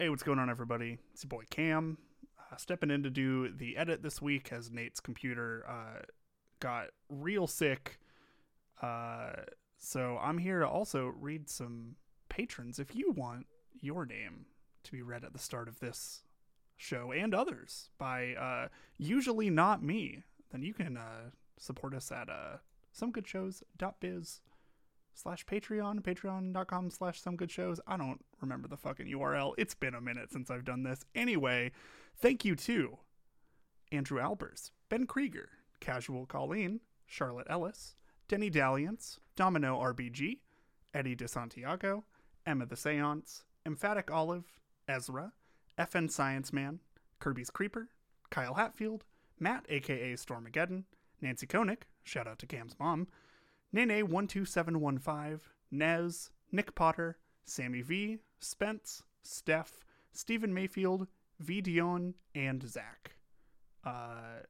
[0.00, 0.96] Hey, what's going on, everybody?
[1.12, 1.98] It's your boy Cam,
[2.38, 6.04] uh, stepping in to do the edit this week as Nate's computer uh,
[6.58, 7.98] got real sick.
[8.80, 9.32] Uh,
[9.76, 11.96] so I'm here to also read some
[12.30, 12.78] patrons.
[12.78, 13.44] If you want
[13.78, 14.46] your name
[14.84, 16.22] to be read at the start of this
[16.78, 21.28] show and others by uh, usually not me, then you can uh,
[21.58, 22.56] support us at uh,
[22.98, 24.40] somegoodshows.biz
[25.12, 29.94] slash patreon patreon.com slash some good shows i don't remember the fucking url it's been
[29.94, 31.04] a minute since i've done this.
[31.14, 31.72] Anyway
[32.18, 32.98] thank you to
[33.92, 35.48] andrew albers ben krieger
[35.80, 37.96] casual colleen charlotte ellis
[38.28, 40.38] denny dalliance domino rbg
[40.94, 42.02] eddie desantiago
[42.46, 45.32] emma the seance emphatic olive ezra
[45.78, 46.80] fn science man
[47.18, 47.88] kirby's creeper
[48.30, 49.04] kyle hatfield
[49.38, 50.84] matt aka stormageddon
[51.20, 53.06] nancy koenig shout out to cam's mom
[53.74, 57.18] Nene12715, Nez, Nick Potter,
[57.50, 61.08] Sammy V, Spence, Steph, Stephen Mayfield,
[61.40, 61.60] V.
[61.60, 63.16] Dion, and Zach.
[63.84, 64.44] Uh,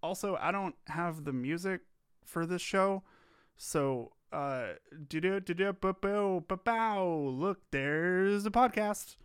[0.00, 1.80] also, I don't have the music
[2.24, 3.02] for this show,
[3.56, 4.68] so uh,
[7.36, 9.16] look, there's a podcast.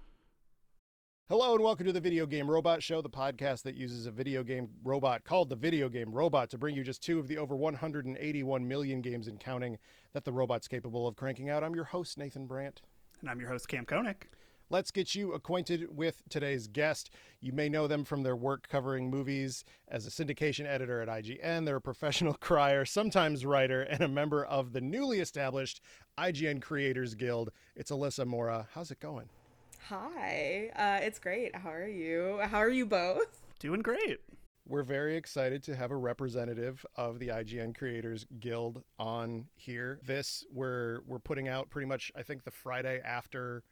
[1.29, 4.43] Hello and welcome to the Video Game Robot Show, the podcast that uses a video
[4.43, 7.55] game robot called the Video Game Robot to bring you just two of the over
[7.55, 9.77] 181 million games and counting
[10.13, 11.63] that the robot's capable of cranking out.
[11.63, 12.81] I'm your host, Nathan Brandt.
[13.21, 14.27] And I'm your host, Cam Koenig.
[14.71, 17.11] Let's get you acquainted with today's guest.
[17.39, 21.65] You may know them from their work covering movies as a syndication editor at IGN.
[21.65, 25.81] They're a professional crier, sometimes writer, and a member of the newly established
[26.17, 27.51] IGN Creators Guild.
[27.75, 28.67] It's Alyssa Mora.
[28.73, 29.29] How's it going?
[29.89, 31.55] Hi, uh, it's great.
[31.55, 32.39] How are you?
[32.43, 33.41] How are you both?
[33.59, 34.19] Doing great.
[34.67, 39.99] We're very excited to have a representative of the IGN Creators Guild on here.
[40.05, 43.63] This we're we're putting out pretty much I think the Friday after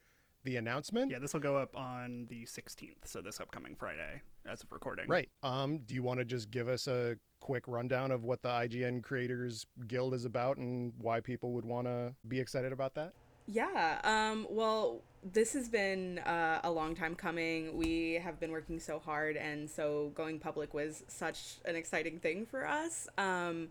[0.43, 1.11] the announcement.
[1.11, 5.07] Yeah, this will go up on the 16th, so this upcoming Friday as of recording.
[5.07, 5.29] Right.
[5.43, 9.03] Um do you want to just give us a quick rundown of what the IGN
[9.03, 13.13] Creators Guild is about and why people would want to be excited about that?
[13.51, 13.99] Yeah.
[14.03, 17.75] Um, well, this has been uh, a long time coming.
[17.75, 22.45] We have been working so hard, and so going public was such an exciting thing
[22.45, 23.07] for us.
[23.17, 23.69] Um,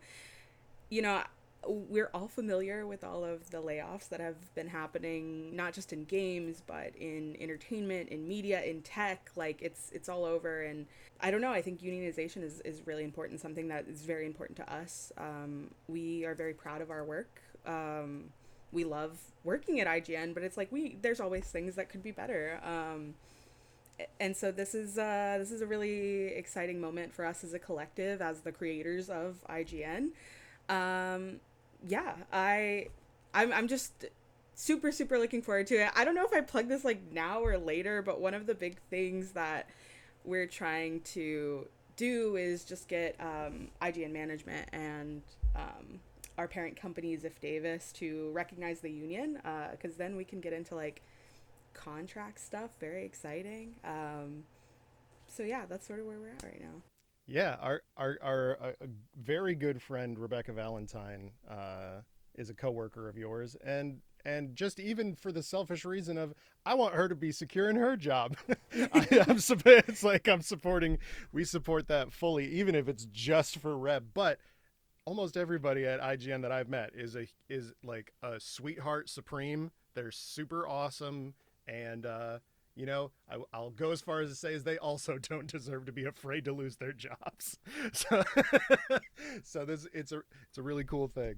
[0.91, 1.23] you know,
[1.65, 6.05] we're all familiar with all of the layoffs that have been happening, not just in
[6.07, 9.31] games, but in entertainment, in media, in tech.
[9.37, 10.87] Like it's it's all over, and
[11.21, 11.53] I don't know.
[11.53, 13.41] I think unionization is is really important.
[13.41, 15.13] Something that is very important to us.
[15.17, 17.41] Um, we are very proud of our work.
[17.65, 18.31] Um,
[18.73, 22.11] we love working at IGN, but it's like we there's always things that could be
[22.11, 22.61] better.
[22.65, 23.15] Um,
[24.21, 27.59] and so this is uh, this is a really exciting moment for us as a
[27.59, 30.11] collective, as the creators of IGN.
[30.69, 31.41] Um,
[31.87, 32.89] yeah, I
[33.35, 34.07] I'm I'm just
[34.55, 35.91] super super looking forward to it.
[35.95, 38.55] I don't know if I plug this like now or later, but one of the
[38.55, 39.69] big things that
[40.25, 45.23] we're trying to do is just get um, IGN management and
[45.57, 46.01] um,
[46.39, 49.41] our parent company Ziff Davis to recognize the union
[49.73, 51.03] because uh, then we can get into like
[51.75, 52.71] contract stuff.
[52.81, 53.75] Very exciting.
[53.85, 54.45] Um,
[55.27, 56.83] so yeah, that's sort of where we're at right now.
[57.27, 58.87] Yeah, our our our uh,
[59.21, 62.01] very good friend Rebecca Valentine uh,
[62.37, 66.33] is a coworker of yours, and and just even for the selfish reason of
[66.65, 68.37] I want her to be secure in her job.
[68.73, 70.99] I, am it's like I'm supporting.
[71.33, 74.39] We support that fully, even if it's just for Reb, but
[75.09, 79.71] almost everybody at IGN that I've met is a is like a sweetheart supreme.
[79.95, 81.33] They're super awesome,
[81.67, 82.41] and uh,
[82.77, 85.87] you know I, will go as far as to say is they also don't deserve
[85.87, 87.59] to be afraid to lose their jobs.
[87.95, 88.23] So,
[89.43, 91.37] so this it's a it's a really cool thing.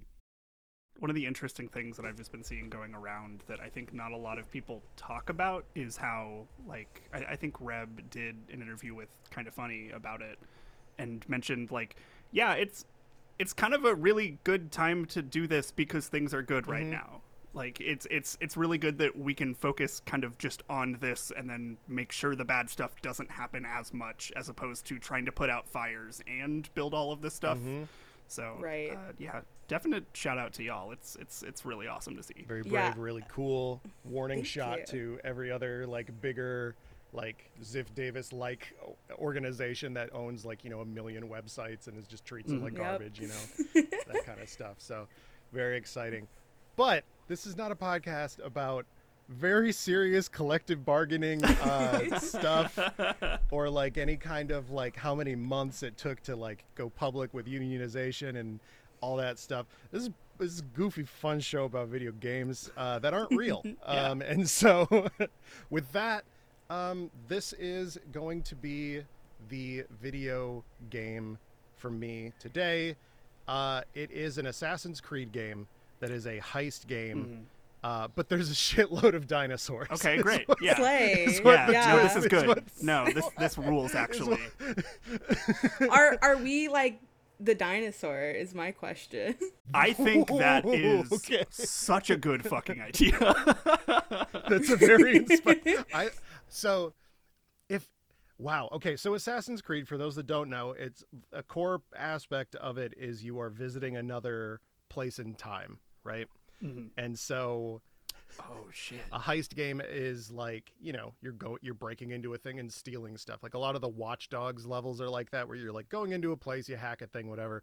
[0.98, 3.94] One of the interesting things that I've just been seeing going around that I think
[3.94, 8.34] not a lot of people talk about is how like I, I think Reb did
[8.52, 10.40] an interview with Kinda Funny about it
[10.98, 11.94] and mentioned like
[12.32, 12.84] yeah it's
[13.40, 16.82] it's kind of a really good time to do this because things are good right
[16.82, 16.90] mm-hmm.
[16.90, 17.22] now.
[17.54, 21.32] Like it's it's it's really good that we can focus kind of just on this
[21.36, 25.24] and then make sure the bad stuff doesn't happen as much as opposed to trying
[25.24, 27.56] to put out fires and build all of this stuff.
[27.56, 27.84] Mm-hmm.
[28.28, 28.92] So right.
[28.92, 30.92] Uh, yeah, definite shout out to y'all.
[30.92, 32.44] It's it's it's really awesome to see.
[32.46, 32.94] Very brave, yeah.
[32.96, 33.80] really cool.
[34.04, 34.86] Warning Thank shot you.
[34.86, 36.76] to every other like bigger
[37.12, 38.76] like Ziff Davis like
[39.18, 42.72] organization that owns like you know a million websites and is just treats it like
[42.72, 42.82] yep.
[42.82, 43.34] garbage, you know,
[43.74, 44.76] that kind of stuff.
[44.78, 45.06] So
[45.52, 46.26] very exciting.
[46.76, 48.86] But this is not a podcast about
[49.28, 52.78] very serious collective bargaining uh, stuff
[53.50, 57.32] or like any kind of like how many months it took to like go public
[57.32, 58.58] with unionization and
[59.00, 59.66] all that stuff.
[59.92, 63.62] This is this is a goofy fun show about video games uh, that aren't real.
[63.64, 64.08] yeah.
[64.08, 65.08] um, and so
[65.68, 66.24] with that
[66.70, 69.02] Um, this is going to be
[69.48, 71.36] the video game
[71.76, 72.94] for me today.
[73.48, 75.66] Uh, it is an Assassin's Creed game
[75.98, 77.44] that is a heist game,
[77.82, 79.88] uh, but there's a shitload of dinosaurs.
[79.88, 79.94] Mm-hmm.
[80.08, 80.48] Okay, great.
[80.48, 80.76] what- Yeah.
[80.76, 81.24] Slay.
[81.26, 82.46] is what Yeah, no, this is is good.
[82.46, 84.38] what- No, this this rules actually.
[85.90, 87.00] are are we like
[87.40, 88.30] the dinosaur?
[88.30, 89.34] Is my question.
[89.74, 91.44] I think that is Okay.
[91.50, 93.18] such a good fucking idea.
[94.48, 95.84] That's a very inspiring.
[95.92, 96.10] I
[96.50, 96.92] so
[97.68, 97.88] if
[98.38, 102.76] wow okay so Assassin's Creed for those that don't know it's a core aspect of
[102.78, 106.26] it is you are visiting another place in time right
[106.62, 106.90] Mhm.
[106.98, 107.80] and so
[108.38, 109.00] Oh shit.
[109.12, 112.72] a heist game is like you know you're go you're breaking into a thing and
[112.72, 115.72] stealing stuff like a lot of the Watch Dogs levels are like that where you're
[115.72, 117.62] like going into a place you hack a thing whatever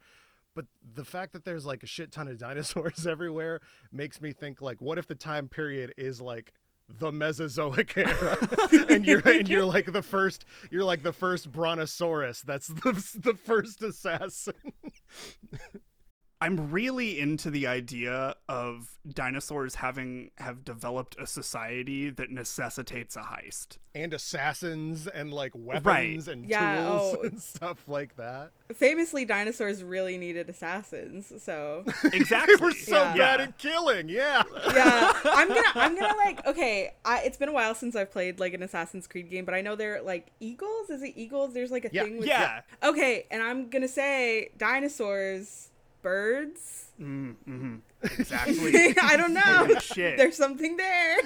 [0.55, 3.61] but the fact that there's like a shit ton of dinosaurs everywhere
[3.91, 6.51] makes me think like what if the time period is like
[6.89, 8.37] the Mesozoic era.
[8.89, 12.91] And you're and you're like the first you're like the first brontosaurus that's the
[13.21, 14.53] the first assassin
[16.39, 23.21] I'm really into the idea of dinosaurs having have developed a society that necessitates a
[23.21, 23.77] heist.
[23.95, 25.85] and assassins and like weapons
[26.27, 26.27] Right.
[26.27, 27.23] and Yeah, tools oh.
[27.23, 31.33] and stuff like that Famously, dinosaurs really needed assassins.
[31.41, 32.55] So Exactly.
[32.55, 33.17] They were so Yeah.
[33.17, 34.07] bad at killing.
[34.07, 34.43] Yeah.
[34.75, 36.93] yeah, I'm gonna I'm gonna like okay.
[37.03, 39.61] I, it's been a while since I've played like an Assassin's Creed game, but I
[39.61, 40.91] know they're like eagles.
[40.91, 41.55] Is it eagles?
[41.55, 42.61] There's like a Yeah, thing with yeah.
[42.83, 45.69] Okay, and I'm gonna say dinosaurs,
[46.07, 46.85] birds.
[47.01, 47.75] Mm, hmm
[48.19, 48.95] Exactly.
[49.01, 49.41] I don't know.
[49.41, 50.17] Holy shit.
[50.17, 51.17] There's something there.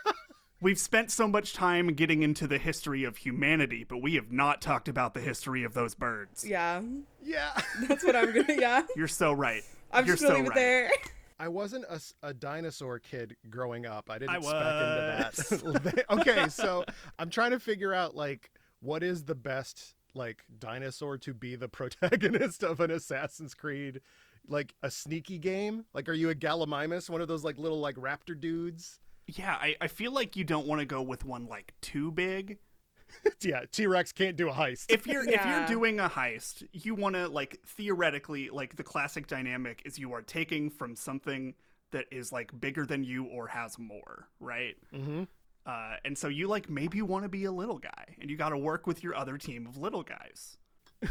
[0.60, 4.60] We've spent so much time getting into the history of humanity, but we have not
[4.60, 6.44] talked about the history of those birds.
[6.44, 6.82] Yeah,
[7.22, 7.58] Yeah.
[7.88, 8.54] that's what I'm gonna.
[8.58, 9.62] Yeah, You're so right.
[9.92, 10.54] I'm You're just gonna so leave it right.
[10.56, 10.90] there.
[11.38, 11.84] I wasn't
[12.24, 14.10] a dinosaur kid growing up.
[14.10, 16.04] I didn't I spec into that.
[16.10, 16.84] okay, so
[17.20, 18.50] I'm trying to figure out like
[18.80, 24.00] what is the best like dinosaur to be the protagonist of an Assassin's Creed
[24.48, 25.84] like a sneaky game?
[25.94, 29.00] Like are you a Gallimimus, one of those like little like raptor dudes?
[29.26, 32.58] Yeah, I, I feel like you don't want to go with one like too big.
[33.40, 34.86] yeah, T-Rex can't do a heist.
[34.88, 39.26] If you're if you're doing a heist, you want to like theoretically like the classic
[39.26, 41.54] dynamic is you are taking from something
[41.90, 44.76] that is like bigger than you or has more, right?
[44.94, 45.24] mm-hmm.
[45.68, 48.36] Uh, and so you like maybe you want to be a little guy, and you
[48.36, 50.56] got to work with your other team of little guys.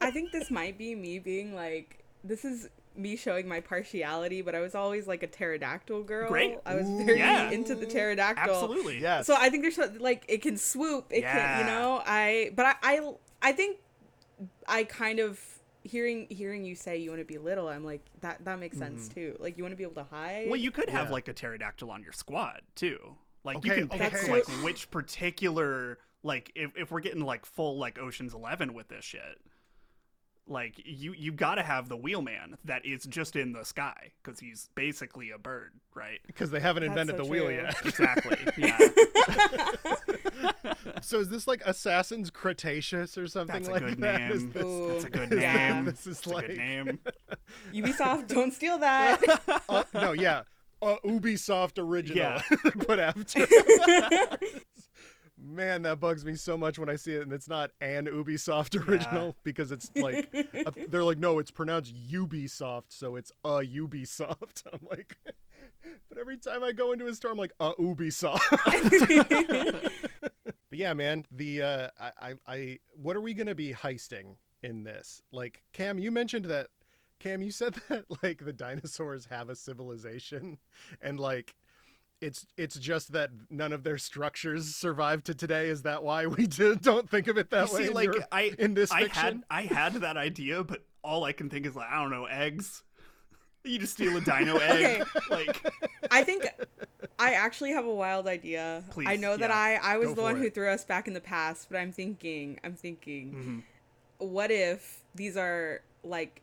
[0.00, 4.54] I think this might be me being like, this is me showing my partiality, but
[4.54, 6.28] I was always like a pterodactyl girl.
[6.28, 6.58] Great.
[6.64, 7.50] I was very Yeah.
[7.50, 8.54] into the pterodactyl.
[8.54, 9.00] Absolutely.
[9.00, 9.26] Yes.
[9.26, 11.06] So I think there's like it can swoop.
[11.10, 11.58] It can, Yeah.
[11.60, 12.02] you know.
[12.06, 13.12] I but I, I
[13.42, 13.78] I think
[14.66, 15.38] I kind of
[15.88, 17.68] hearing hearing you say you want to be little.
[17.68, 19.14] I'm like that that makes sense mm-hmm.
[19.14, 19.36] too.
[19.40, 20.46] Like you want to be able to hide.
[20.48, 21.12] Well, you could have Yeah.
[21.12, 23.16] like a pterodactyl on your squad too.
[23.44, 24.30] Like you can pick okay.
[24.30, 29.04] like which particular like if if we're getting like full like Ocean's Eleven with this
[29.04, 29.40] shit.
[30.46, 34.40] Like you you got to have the wheelman that is just in the sky because
[34.40, 36.20] he's basically a bird, right?
[36.26, 37.76] because they haven't That's invented so the wheel yet.
[37.84, 38.38] Exactly.
[38.56, 38.78] Yeah.
[41.02, 44.30] So is this like Assassin's Cretaceous or something That's a like good that?
[44.32, 44.52] Is name.
[44.52, 45.72] this- Ooh, That's a good yeah.
[45.74, 45.84] name.
[45.86, 46.98] This is That's a like- good name.
[47.74, 49.20] Ubisoft, don't steal that.
[49.68, 50.42] uh, no, yeah,
[50.82, 52.18] uh, Ubisoft original.
[52.18, 52.42] Yeah.
[52.86, 53.46] but after.
[55.40, 58.88] Man, that bugs me so much when I see it, and it's not an Ubisoft
[58.88, 60.28] original because it's like
[60.66, 64.64] uh, they're like, no, it's pronounced Ubisoft, so it's a Ubisoft.
[64.72, 65.16] I'm like,
[66.08, 68.40] but every time I go into a store, I'm like, a Ubisoft.
[70.70, 74.84] But yeah, man, the uh, I, I, I, what are we gonna be heisting in
[74.84, 75.22] this?
[75.32, 76.68] Like, Cam, you mentioned that.
[77.20, 80.58] Cam, you said that like the dinosaurs have a civilization,
[81.02, 81.54] and like,
[82.20, 85.68] it's it's just that none of their structures survived to today.
[85.68, 87.82] Is that why we do, don't think of it that You way?
[87.82, 89.22] see, in like your- I in this I fiction?
[89.22, 92.26] had I had that idea, but all I can think is like I don't know
[92.26, 92.82] eggs.
[93.64, 95.20] You just steal a dino egg, Okay.
[95.30, 95.72] like
[96.10, 96.46] I think
[97.18, 98.82] I actually have a wild idea.
[98.90, 99.80] Please, I know that yeah.
[99.82, 102.58] I I was the one who threw us back in the past, but I'm thinking
[102.64, 103.64] I'm thinking
[104.20, 104.26] mhm.
[104.26, 106.40] what if these are like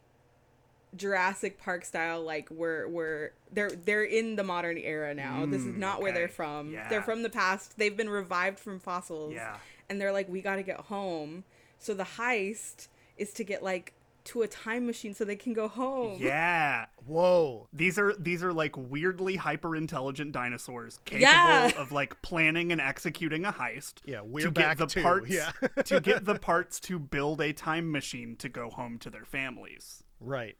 [0.96, 5.46] Jurassic Park style like we're we're they're they're in the modern era now.
[5.46, 6.72] this is Mm, not where they're from.
[6.72, 6.88] Yeah.
[6.90, 7.78] They're from the past.
[7.78, 9.34] They've been revived from fossils.
[9.34, 9.58] yeah.
[9.90, 11.44] And they're like we got to get home.
[11.80, 13.94] So the heist is to get like
[14.26, 16.18] to a time machine so they can go home.
[16.20, 16.86] Yeah.
[17.06, 21.72] Whoa, These are these are like weirdly hyper intelligent dinosaurs capable Yeah.
[21.78, 23.96] of like planning and executing a heist.
[24.06, 25.02] yeah, we're to back get the too.
[25.04, 25.52] parts Yeah,
[25.84, 30.04] to get the parts to build a time machine to go home to their families.
[30.20, 30.58] right.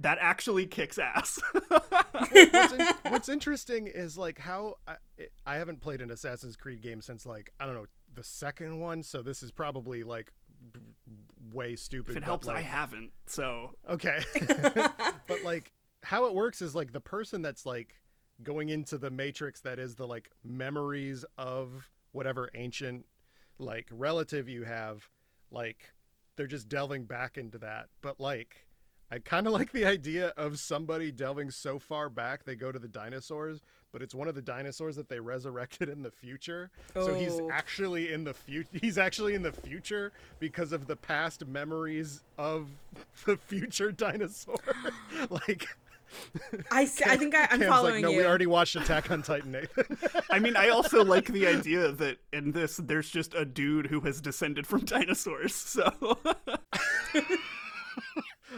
[0.00, 1.40] that actually kicks ass.
[1.68, 4.96] what's, in, what's interesting is like how I,
[5.46, 9.02] I haven't played an Assassin's Creed game since like I don't know the second one,
[9.04, 10.32] so this is probably like
[10.72, 10.80] b-
[11.52, 12.12] way stupid.
[12.12, 13.10] if it helps, I haven't.
[13.26, 14.22] So Okay.
[15.26, 15.72] but like
[16.02, 17.94] how it works is like the person that's like
[18.42, 23.06] going into the matrix that is the like memories of whatever ancient
[23.58, 25.08] like relative you have
[25.50, 25.92] like
[26.36, 27.88] they're just delving back into that.
[28.02, 28.66] But like
[29.10, 32.78] I kind of like the idea of somebody delving so far back they go to
[32.78, 33.60] the dinosaurs,
[33.94, 36.68] but it's one of the dinosaurs that they resurrected in the future.
[36.94, 37.48] So he's Oh.
[37.52, 38.68] actually in the future.
[38.82, 40.10] He's actually in the future
[40.40, 42.68] because of the past memories of
[43.24, 44.56] the future dinosaur.
[45.30, 45.68] like
[46.72, 48.16] I, see, I think I, I'm Cam's following like, no, you.
[48.18, 49.96] we already watched Attack on Titan, Nathan.
[50.28, 54.00] I mean, I also like the idea that in this there's just a dude who
[54.00, 55.54] has descended from dinosaurs.
[55.54, 56.18] So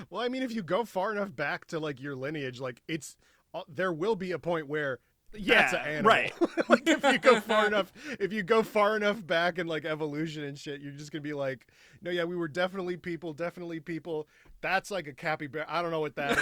[0.08, 3.16] well, I mean, if you go far enough back to like your lineage, like it's
[3.52, 4.98] uh, there will be a point where
[5.36, 6.08] an Yeah, animal.
[6.10, 6.32] right.
[6.68, 10.44] like if you go far enough, if you go far enough back in like evolution
[10.44, 11.66] and shit, you're just gonna be like,
[12.02, 14.28] no, yeah, we were definitely people, definitely people.
[14.60, 15.66] That's like a capybara.
[15.68, 16.38] I don't know what that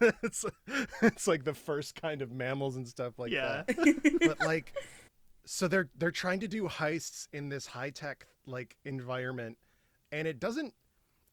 [0.00, 0.10] is.
[0.22, 0.44] it's,
[1.02, 4.18] it's like the first kind of mammals and stuff like yeah, that.
[4.20, 4.72] But like,
[5.44, 9.58] so they're they're trying to do heists in this high tech like environment,
[10.12, 10.74] and it doesn't.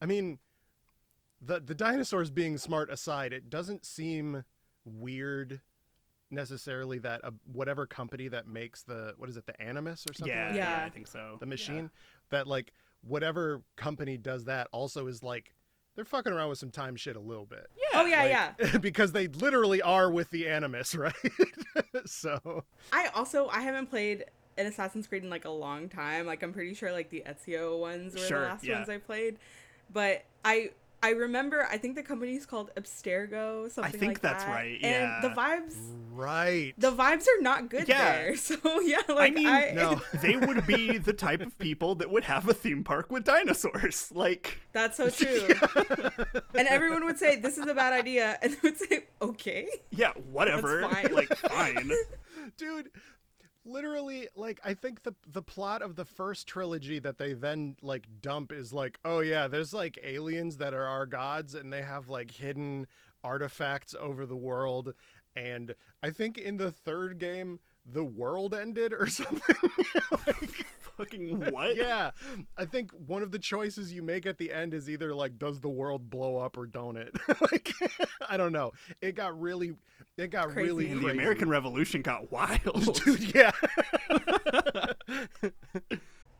[0.02, 0.40] I mean,
[1.42, 4.44] the the dinosaurs being smart aside, it doesn't seem
[4.86, 5.62] weird
[6.32, 10.36] necessarily that a, whatever company that makes the what is it the animus or something
[10.36, 10.86] yeah, like yeah, Yeah.
[10.86, 11.38] I think so.
[11.40, 11.92] the machine
[12.30, 15.54] that like whatever company does that also is like
[15.96, 18.02] they're fucking around with some time shit a little bit Yeah.
[18.02, 18.78] oh yeah, Like, yeah.
[18.82, 21.14] because they literally are with the animus right
[22.06, 24.26] so I also I haven't played
[24.58, 26.26] an Assassin's Creed in like a long time.
[26.26, 28.76] Like I'm pretty sure like the Ezio ones were Sure, the last yeah.
[28.76, 29.38] ones I played.
[29.92, 30.72] But I
[31.04, 34.50] I remember I think the company's called Abstergo, something I think like that's that.
[34.52, 35.76] right, And the vibes
[36.12, 38.04] right the vibes are not good Yeah.
[38.16, 38.36] there.
[38.44, 42.24] So yeah, like mean, I, no they would be the type of people that would
[42.24, 44.12] have a theme park with dinosaurs.
[44.24, 45.48] Like, that's so true.
[46.56, 49.68] and everyone would say this is a bad idea, and they would say okay.
[49.92, 50.88] yeah, whatever.
[50.88, 51.14] Fine.
[51.14, 51.92] Like, fine.
[52.58, 52.90] dude
[53.66, 58.06] literally like i think the the plot of the first trilogy that they then like
[58.22, 62.10] dump is like oh yeah there's like aliens that are our gods and they have
[62.10, 62.86] like hidden
[63.24, 64.94] artifacts over the world.
[65.36, 67.60] And i think in the third game
[67.92, 69.56] the world ended or something
[70.12, 70.66] like,
[70.98, 71.76] Fucking what?
[71.76, 72.12] yeah
[72.58, 75.60] i think one of the choices you make at the end is either like does
[75.60, 77.12] the world blow up or don't it
[77.52, 77.74] like
[78.30, 78.72] i don't know
[79.02, 79.74] it got really
[80.18, 80.68] it got Crazy.
[80.70, 81.18] really And the crazy.
[81.18, 82.94] American Revolution got wild.
[83.06, 83.52] dude yeah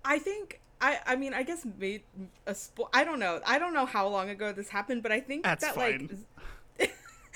[0.06, 2.04] I think I I mean I guess made
[2.46, 5.20] a spo- I don't know I don't know how long ago this happened, but I
[5.20, 6.10] think That's that fine.
[6.10, 6.20] like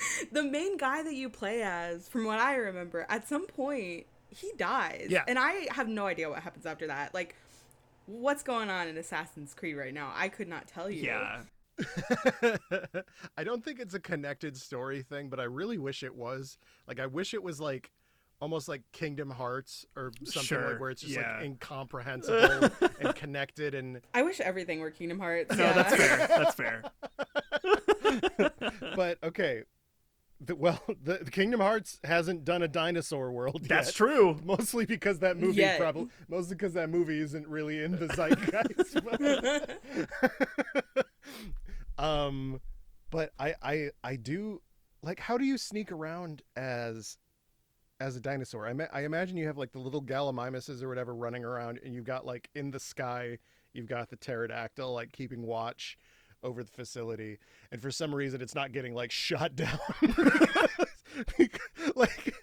[0.32, 4.52] the main guy that you play as, from what I remember, at some point he
[4.56, 5.06] dies.
[5.08, 5.24] Yeah.
[5.26, 7.14] and I have no idea what happens after that.
[7.14, 7.34] Like,
[8.06, 10.12] what's going on in Assassin's Creed right now?
[10.14, 11.04] I could not tell you.
[11.04, 11.42] yeah.
[13.38, 16.58] I don't think it's a connected story thing, but I really wish it was.
[16.86, 17.92] Like I wish it was like
[18.40, 21.36] almost like Kingdom Hearts or something Sure, like where it's just yeah.
[21.36, 25.56] like incomprehensible and connected and I wish everything were Kingdom Hearts.
[25.56, 25.72] No, yeah.
[25.72, 26.26] that's fair.
[26.28, 26.82] That's fair.
[28.96, 29.62] but okay.
[30.40, 33.94] The, well, the, the Kingdom Hearts hasn't done a dinosaur world That's yet.
[33.94, 34.38] true.
[34.44, 35.80] Mostly because that movie Yet.
[35.80, 39.00] probably mostly because that movie isn't really in the zeitgeist.
[40.94, 41.06] but-
[41.98, 42.60] um
[43.10, 44.60] but I I I do
[45.02, 47.16] like how do you sneak around as
[48.00, 48.66] as a dinosaur?
[48.68, 51.92] I ma- I imagine you have like the little gallimimuses or whatever running around and
[51.94, 53.38] you've got like in the sky
[53.72, 55.98] you've got the pterodactyl like keeping watch
[56.42, 57.38] over the facility
[57.72, 59.78] and for some reason it's not getting like shot down.
[61.96, 62.34] Like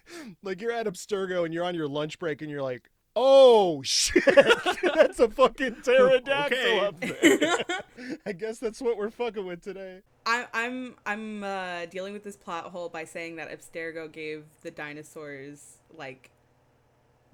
[0.42, 4.22] like you're at Abstergo and you're on your lunch break and you're like oh shit
[4.94, 6.80] that's a fucking pterodactyl Okay.
[6.80, 8.18] up there.
[8.26, 10.00] I guess that's what we're fucking with today.
[10.26, 14.70] I, I'm I'm uh, dealing with this plot hole by saying that Abstergo gave the
[14.70, 16.30] dinosaurs like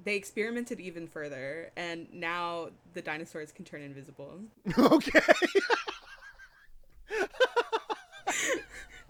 [0.04, 4.40] they experimented even further, and now the dinosaurs can turn invisible,
[4.78, 5.20] okay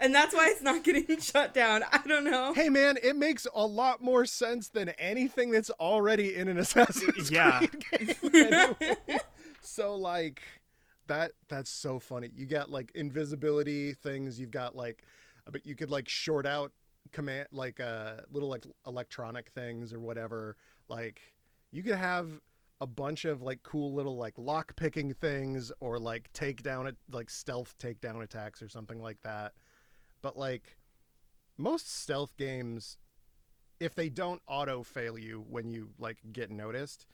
[0.02, 1.82] and that's why it's not getting shut down.
[1.92, 2.52] I don't know.
[2.54, 7.30] hey man it makes a lot more sense than anything that's already in an Assassin's
[7.30, 7.58] Yeah.
[7.58, 7.86] Creed
[8.22, 8.96] game anyway.
[9.60, 10.42] so like
[11.06, 15.02] that that's so funny you got like invisibility things you've got like
[15.50, 16.72] but you could like short out
[17.10, 20.56] command like uh little like electronic things or whatever
[20.88, 21.20] like
[21.72, 22.28] you could have
[22.80, 27.76] a bunch of like cool little like lock picking things or like takedown like stealth
[27.78, 29.52] takedown attacks or something like that.
[30.22, 30.76] But like
[31.58, 32.96] most stealth games
[33.82, 37.04] if they don't auto fail you when you like get noticed,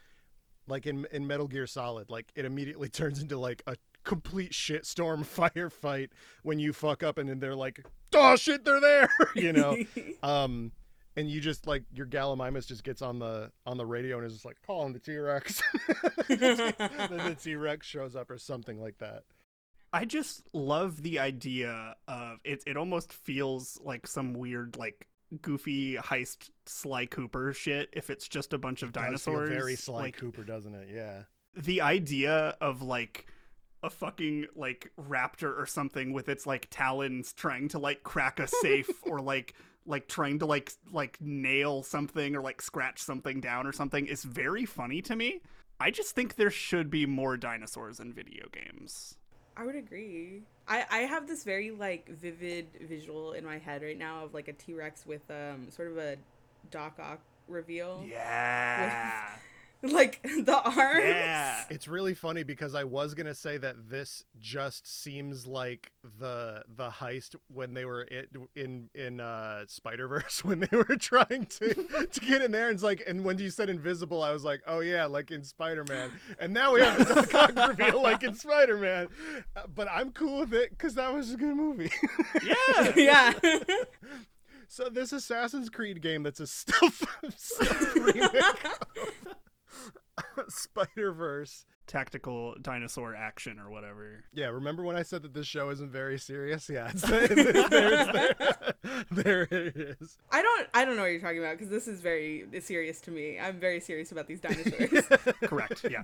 [0.66, 5.24] like in in Metal Gear Solid, like it immediately turns into like a complete shitstorm
[5.24, 6.10] firefight
[6.42, 7.84] when you fuck up and then they're like,
[8.14, 9.76] "Oh shit, they're there," you know.
[10.22, 10.72] um,
[11.16, 14.34] and you just like your Gallimimus just gets on the on the radio and is
[14.34, 15.62] just like calling the T Rex.
[16.28, 19.24] then the T Rex shows up or something like that.
[19.92, 22.62] I just love the idea of it.
[22.66, 25.06] It almost feels like some weird like
[25.42, 27.88] goofy heist Sly Cooper shit.
[27.92, 30.74] If it's just a bunch of It does feel dinosaurs, very Sly like, Cooper, doesn't
[30.74, 30.88] it?
[30.92, 31.22] Yeah.
[31.56, 33.26] the idea of like
[33.82, 38.46] a fucking like raptor or something with its like talons trying to like crack a
[38.46, 39.54] safe or like
[39.86, 44.24] like trying to like like nail something or like scratch something down or something is
[44.24, 45.40] very funny to me.
[45.80, 49.14] I just think there should be more dinosaurs in video games.
[49.58, 50.42] I would agree.
[50.68, 54.46] I, I have this very like vivid visual in my head right now of like
[54.46, 56.16] a T Rex with um sort of a
[56.70, 58.04] Doc Ock reveal.
[58.08, 59.28] Yeah.
[59.82, 61.04] Like the arms.
[61.04, 61.62] yeah.
[61.70, 66.88] It's really funny because I was gonna say that this just seems like the the
[66.90, 71.74] heist when they were in in, in uh, Spider Verse when they were trying to
[72.10, 72.66] to get in there.
[72.68, 75.44] And it's like, and when you said invisible, I was like, oh yeah, like in
[75.44, 76.10] Spider Man.
[76.40, 79.06] And now we have the cock reveal like in Spider Man.
[79.54, 81.92] Uh, but I'm cool with it because that was a good movie.
[82.42, 82.92] Yeah.
[82.96, 83.32] yeah.
[84.68, 87.04] so this Assassin's Creed game that's a stealth,
[87.36, 88.42] stealth remake
[90.48, 91.64] Spider Verse.
[91.86, 94.24] Tactical dinosaur action or whatever.
[94.34, 96.68] Yeah, remember when I said that this show isn't very serious?
[96.68, 97.24] Yeah, it's there.
[97.30, 99.04] It's there, it's there.
[99.10, 100.18] there it is.
[100.30, 103.10] I don't I don't know what you're talking about because this is very serious to
[103.10, 103.38] me.
[103.40, 105.06] I'm very serious about these dinosaurs.
[105.44, 105.86] Correct.
[105.90, 106.02] Yeah.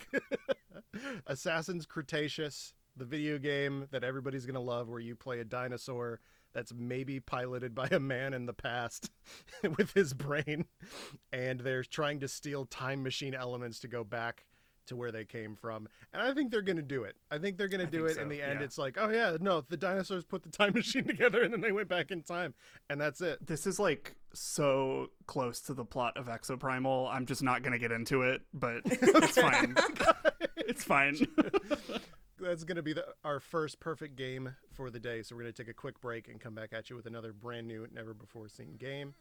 [1.27, 6.21] Assassin's Cretaceous, the video game that everybody's gonna love, where you play a dinosaur
[6.55, 9.11] that's maybe piloted by a man in the past
[9.77, 10.67] with his brain,
[11.33, 14.47] and they're trying to steal time machine elements to go back
[14.87, 15.89] to where they came from.
[16.13, 17.17] And I think they're going to do it.
[17.31, 18.17] I think they're going to do it.
[18.17, 18.65] In the end, yeah.
[18.65, 21.73] it's like, oh yeah, no, the dinosaurs put the time machine together and then they
[21.73, 22.55] went back in time,
[22.89, 23.45] and that's it.
[23.47, 27.13] This is like so close to the plot of Exoprimal.
[27.13, 29.75] I'm just not gonna get into it, but it's fine.
[30.57, 31.17] it's fine.
[32.41, 35.23] That's going to be the, our first perfect game for the day.
[35.23, 37.33] So we're going to take a quick break and come back at you with another
[37.33, 39.15] brand new, never before seen game.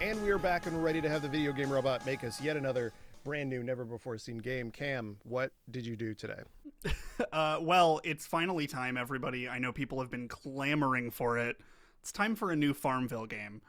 [0.00, 2.58] And we are back and ready to have the video game robot make us yet
[2.58, 2.92] another
[3.24, 4.70] brand new, never before seen game.
[4.70, 6.42] Cam, what did you do today?
[7.32, 9.48] Uh, well, it's finally time, everybody.
[9.48, 11.56] I know people have been clamoring for it.
[12.00, 13.62] It's time for a new Farmville game.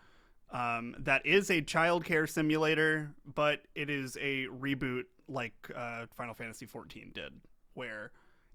[0.52, 6.66] Um, that is a childcare simulator, but it is a reboot like uh, Final Fantasy
[6.66, 7.34] XIV did,
[7.76, 8.12] where,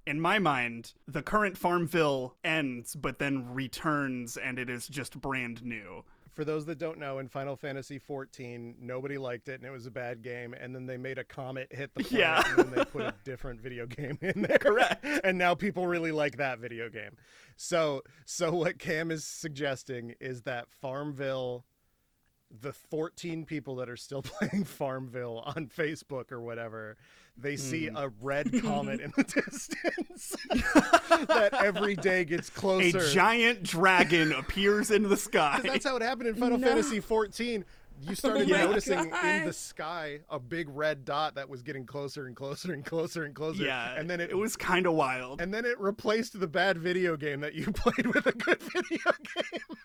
[0.07, 5.65] in my mind, the current Farmville ends, but then returns, and it is just brand
[5.65, 6.05] new.
[6.33, 9.87] For those that don't know, in Final Fantasy XIV, nobody liked it and it was
[9.87, 10.55] a bad game.
[10.55, 12.43] And then they made a comet hit the planet Yeah.
[12.47, 14.59] and then they put a different video game in there.
[14.59, 15.05] Correct.
[15.25, 17.17] And now people really like that video game.
[17.57, 21.65] So, so what Cam is suggesting is that Farmville,
[22.51, 26.97] the 14 people that are still playing Farmville on Facebook or whatever,
[27.37, 27.97] they see Hmm.
[27.97, 30.37] a red comet in the distance
[31.29, 32.99] that every day gets closer.
[32.99, 35.61] A giant dragon appears in the sky.
[35.63, 36.67] that's how it happened in Final No.
[36.69, 37.65] Fantasy 14.
[38.03, 41.85] You started Oh my noticing in the sky a big red dot that was getting
[41.85, 43.63] closer and closer and closer and closer.
[43.63, 45.41] yeah, and then it, it was kind of wild.
[45.43, 48.99] and then it replaced the bad video game that you played with a good video
[49.35, 49.77] game.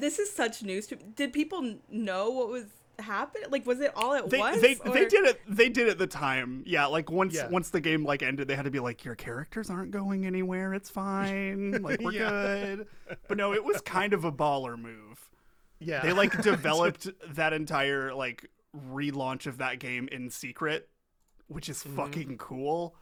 [0.00, 2.66] this is such news to Did people know what was
[2.98, 3.48] happening?
[3.50, 4.60] Like was it all at they, once?
[4.60, 7.48] they or- they did it they did at the time yeah like once Yeah.
[7.48, 10.74] once the game like ended they had to be like your characters aren't going anywhere
[10.74, 12.28] it's fine like we're Yeah.
[12.74, 12.86] good
[13.28, 15.28] but no it was kind of a baller move
[15.78, 20.88] Yeah, they like developed that entire like relaunch of that game in secret
[21.46, 21.96] which is Mm-hmm.
[21.96, 22.94] fucking cool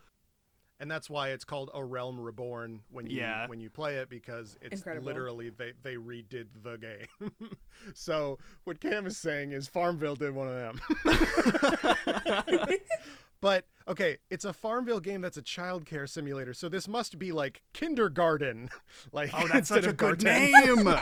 [0.81, 3.47] and that's why it's called A Realm Reborn when you Yeah.
[3.47, 5.07] when you play it because it's Incredible.
[5.07, 7.31] literally they they redid the game.
[7.95, 10.81] so what Cam is saying is Farmville did one of them.
[13.41, 17.63] but okay, it's a Farmville game that's a childcare simulator, so this must be like
[17.73, 18.69] kindergarten.
[19.13, 20.53] Like oh that's such a good Garten.
[20.53, 20.97] name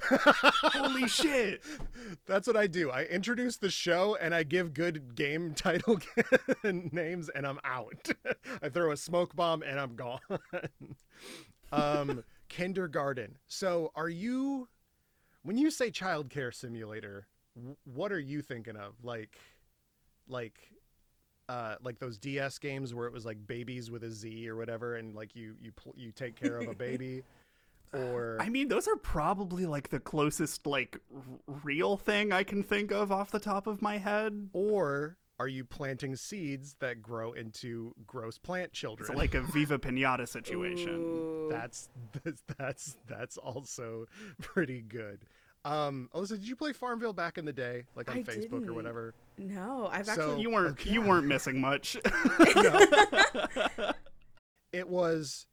[0.00, 1.62] Holy shit!
[2.26, 2.90] That's what I do.
[2.90, 5.98] I introduce the show and I give good game title
[6.64, 8.08] names and I'm out.
[8.62, 10.20] I throw a smoke bomb and I'm gone.
[11.72, 13.36] um, kindergarten.
[13.46, 14.68] So, are you
[15.42, 17.26] when you say childcare simulator,
[17.84, 18.94] what are you thinking of?
[19.02, 19.38] Like
[20.28, 20.58] like
[21.48, 24.96] uh, like those DS games where it was like babies with a Z or whatever,
[24.96, 27.22] and like you you pl- you take care of a baby,
[27.92, 31.22] or I mean, those are probably like the closest like r-
[31.64, 34.48] real thing I can think of off the top of my head.
[34.52, 39.10] or are you planting seeds that grow into gross plant children?
[39.10, 41.48] It's like a Viva Pinata situation.
[41.50, 41.88] That's
[42.22, 44.06] that's that's that's also
[44.40, 45.24] pretty good.
[45.64, 48.68] Um, Alyssa, did you play Farmville back in the day, like on I Facebook didn't.
[48.68, 49.14] or whatever?
[49.38, 50.90] no, I've So- actually You weren't Okay.
[50.90, 51.96] you weren't missing much.
[54.72, 55.46] it was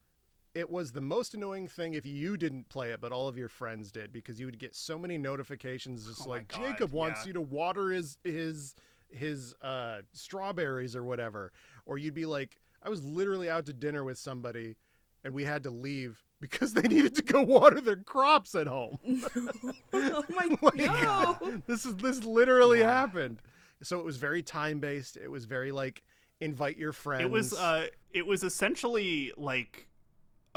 [0.55, 3.49] it was the most annoying thing if you didn't play it but all of your
[3.49, 7.21] friends did because you would get so many notifications just Oh like God, jacob wants
[7.21, 7.27] yeah.
[7.27, 8.75] you to water his his
[9.09, 11.51] his uh strawberries or whatever
[11.85, 14.75] or you'd be like i was literally out to dinner with somebody
[15.23, 18.97] and we had to leave because they needed to go water their crops at home
[19.93, 21.61] oh my Like, no.
[21.67, 22.91] this is this literally Yeah.
[22.91, 23.41] happened
[23.83, 26.03] so it was very time based it was very like
[26.39, 29.87] invite your friends It was uh it was essentially like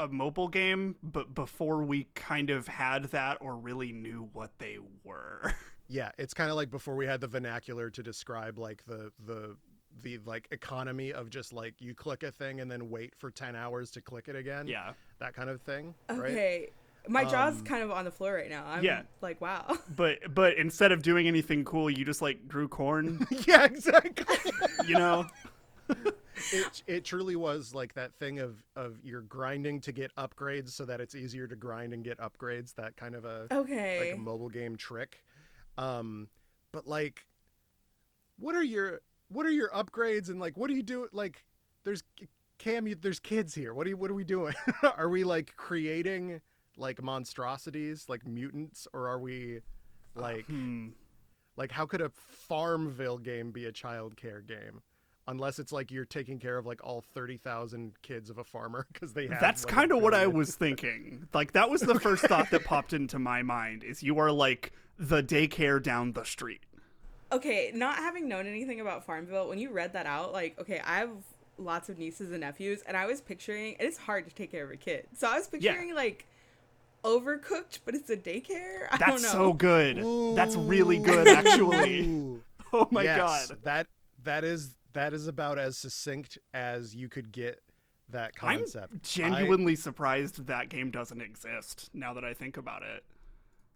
[0.09, 4.77] a mobile game, but before we kind of had that or really knew what they
[5.03, 5.53] were.
[5.89, 9.57] Yeah, it's kind of like before we had the vernacular to describe like the the
[10.01, 13.55] the like economy of just like you click a thing and then wait for 10
[13.55, 14.65] hours to click it again.
[14.65, 14.93] yeah.
[15.19, 16.17] That kind of thing, right?
[16.19, 16.69] Okay.
[17.09, 18.63] My jaw's Um, kind of on the floor right now.
[18.65, 19.01] I'm yeah.
[19.21, 19.77] like, wow.
[19.95, 24.37] But but instead of doing anything cool, you just like grew corn, yeah, exactly.
[24.87, 25.25] you know?
[26.51, 30.85] It it truly was like that thing of of you're grinding to get upgrades so
[30.85, 33.97] that it's easier to grind and get upgrades, that kind of a Okay.
[33.99, 35.23] like a mobile game trick.
[35.77, 36.27] Um,
[36.71, 37.25] but like,
[38.37, 41.07] what are your what are your upgrades and like what do you do?
[41.11, 41.43] Like,
[41.83, 42.03] there's
[42.59, 43.73] Cam, you, there's kids here.
[43.73, 44.53] What are you, what are we doing?
[44.97, 46.39] are we like creating
[46.77, 49.59] like monstrosities, like mutants, or are we
[50.15, 50.89] like Hmm.
[51.57, 54.81] like how could a Farmville game be a child care game?
[55.27, 58.85] Unless it's like you're taking care of like all thirty thousand kids of a farmer
[58.93, 59.39] because they have.
[59.39, 61.27] That's like, kind of what I was thinking.
[61.33, 64.73] Like that was the first thought that popped into my mind is you are like
[64.99, 66.61] the daycare down the street.
[67.31, 70.97] okay, not having known anything about Farmville, when you read that out, like, okay, I
[70.97, 71.09] have
[71.57, 74.71] lots of nieces and nephews, and I was picturing it's hard to take care of
[74.71, 75.07] a kid.
[75.17, 76.27] So I was picturing like
[77.03, 78.87] overcooked, but it's a daycare.
[78.91, 79.29] I don't That's know.
[79.29, 79.97] so good.
[80.35, 82.01] That's really good actually.
[82.01, 82.41] Ooh.
[82.75, 83.57] Oh my yes, god.
[83.65, 83.87] that
[84.23, 87.61] that is that is about as succinct as you could get
[88.09, 88.93] that concept.
[88.93, 93.03] I'm genuinely surprised that game doesn't exist now that I think about it.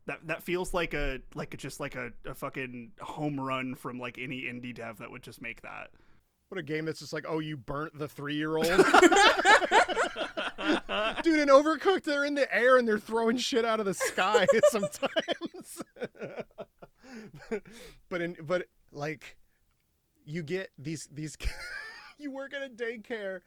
[0.06, 3.99] That that feels like a like a, just like a, a fucking home run from
[3.99, 5.89] like any indie dev that would just make that.
[6.49, 8.67] what a game that's just like, oh, you burnt the three year old.
[11.23, 14.45] Dude, in Overcooked, they're in the air and they're throwing shit out of the sky
[14.69, 15.84] sometimes.
[18.10, 19.38] but in but like
[20.28, 21.38] you get these these
[22.20, 23.40] you work at a daycare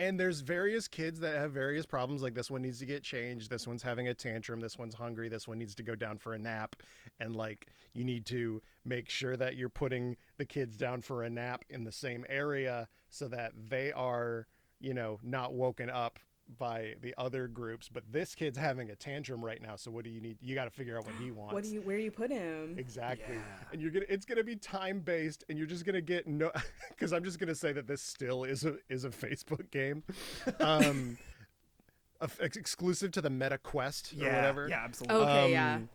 [0.00, 2.20] and there's various kids that have various problems.
[2.20, 3.48] Like this one needs to get changed.
[3.48, 4.58] This one's having a tantrum.
[4.58, 5.28] This one's hungry.
[5.28, 6.74] This one needs to go down for a nap.
[7.20, 11.30] And like you need to make sure that you're putting the kids down for a
[11.30, 14.48] nap in the same area so that they are
[14.80, 16.18] you know not woken up
[16.58, 20.10] by the other groups but this kid's having a tantrum right now so what do
[20.10, 21.80] you need you got to figure out what he wants What do you?
[21.80, 22.74] Where you put him?
[22.78, 23.34] Exactly.
[23.36, 23.40] Yeah.
[23.72, 26.50] And you're gonna it's gonna be time based and you're just gonna get no
[26.90, 30.02] because I'm just gonna say that this still is a is a Facebook game.
[30.60, 31.16] Um
[32.20, 34.68] of- ex- exclusive to the Meta Quest or Yeah, whatever.
[34.68, 35.16] yeah, absolutely.
[35.26, 35.74] Okay, yeah.
[35.76, 35.88] Um,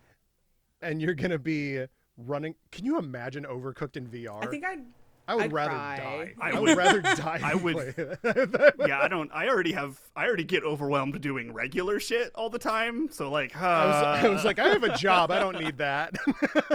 [0.82, 1.86] And you're gonna be
[2.18, 4.44] running can you imagine overcooked in VR?
[4.44, 4.84] I think I'd.
[5.30, 5.98] I would I'd rather cry.
[5.98, 6.34] die.
[6.42, 7.40] I I, would- would rather die.
[7.44, 8.20] I would-
[8.88, 9.30] yeah, I don't.
[9.34, 10.00] I already have.
[10.16, 13.10] I already get overwhelmed doing regular shit all the time.
[13.12, 15.32] So like, uh, I was, I was like, I have a job.
[15.32, 16.16] I don't need that.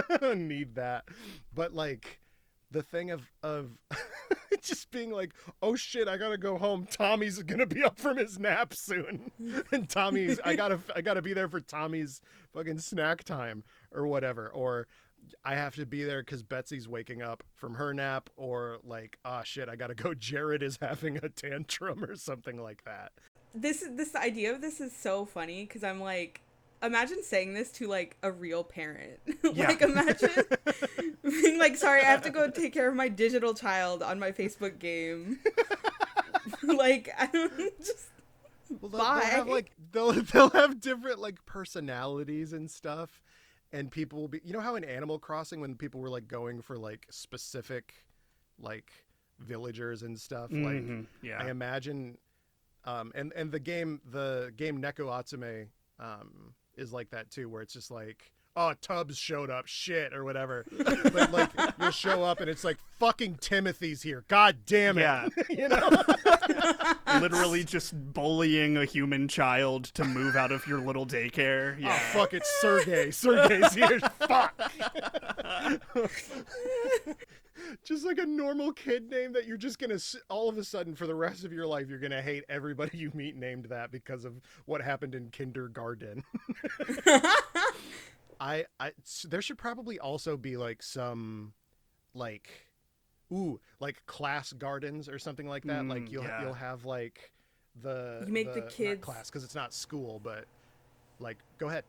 [0.09, 1.05] I don't need that.
[1.53, 2.19] But like,
[2.71, 3.71] the thing of of
[4.61, 6.87] just being like, oh shit, I gotta go home.
[6.89, 9.31] Tommy's gonna be up from his nap soon,
[9.71, 12.21] and Tommy's I gotta I gotta be there for Tommy's
[12.53, 14.87] fucking snack time or whatever, or.
[15.43, 19.43] I have to be there because Betsy's waking up from her nap, or like, ah,
[19.43, 20.13] shit, I gotta go.
[20.17, 23.11] Jared is having a tantrum, or something like that.
[23.53, 26.41] This this idea of this is so funny because I'm like,
[26.83, 29.19] imagine saying this to like a real parent.
[29.53, 29.67] Yeah.
[29.67, 30.29] like imagine
[31.23, 34.31] being like, sorry, I have to go take care of my digital child on my
[34.31, 35.39] Facebook game.
[36.63, 38.07] like I don't just
[38.81, 43.21] Well, they'll, they'll have like they'll they'll have different like personalities and stuff,
[43.75, 46.61] and people will be you know how in Animal Crossing when people were like going
[46.61, 47.93] for like specific
[48.59, 48.91] like
[49.39, 51.41] villagers and stuff like Mhm, yeah.
[51.41, 52.17] I imagine
[52.85, 55.67] um and and the game the game Neko Atsume
[55.99, 60.23] um is like that too where it's just like oh Tubbs showed up shit or
[60.23, 60.65] whatever.
[61.13, 64.23] But like you'll show up and it's like fucking Timothy's here.
[64.27, 65.01] God damn it.
[65.01, 65.27] Yeah.
[65.49, 65.89] you know?
[67.19, 71.75] Literally just bullying a human child to move out of your little daycare.
[71.75, 71.93] Oh, yeah.
[71.93, 73.11] oh fuck it's Sergey.
[73.11, 73.99] Sergey's here.
[73.99, 74.71] Fuck.
[77.83, 79.97] Just like a normal kid name that you're just gonna
[80.29, 83.11] all of a sudden for the rest of your life you're gonna hate everybody you
[83.13, 84.33] meet named that because of
[84.65, 86.23] what happened in kindergarten
[88.39, 91.53] I, I s- there should probably also be like some
[92.13, 92.49] like
[93.31, 96.41] ooh like class gardens or something like that like Mm, you'll yeah.
[96.43, 97.31] you'll have like
[97.81, 100.45] the You make the not kids- class because it's not school but
[101.19, 101.83] like go ahead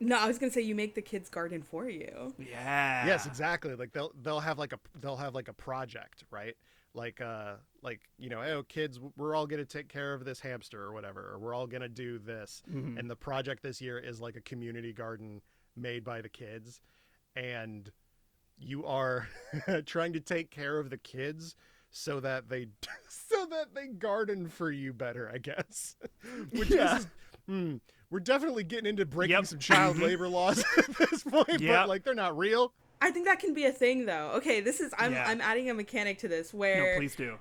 [0.00, 2.32] No, I was gonna say you make the kids garden for you.
[2.38, 3.06] Yeah.
[3.06, 6.56] yes exactly like they'll they'll have like a they'll have like a project right
[6.94, 10.80] like uh like you know oh kids we're all gonna take care of this hamster
[10.82, 12.98] or whatever or we're all gonna do this Mhm.
[12.98, 15.40] and the project this year is like a community garden
[15.76, 16.80] made by the kids
[17.36, 17.90] and
[18.58, 19.28] you are
[19.86, 21.54] trying to take care of the kids
[21.90, 22.66] so that they
[23.08, 25.96] so that they garden for you better i guess
[26.52, 26.98] which Yeah.
[26.98, 27.06] is
[27.46, 27.76] hmm,
[28.10, 29.46] we're definitely getting into breaking Yep.
[29.46, 30.02] some child Mhm.
[30.02, 31.60] labor laws at this point Yep.
[31.80, 32.72] but like they're not real
[33.04, 34.30] I think that can be a thing though.
[34.36, 35.24] Okay, this is I'm Yeah.
[35.26, 37.36] I'm adding a mechanic to this where No, where please do.